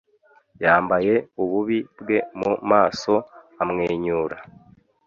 [0.63, 3.13] Yambaye ububi bwe mu maso
[3.61, 4.37] amwenyura.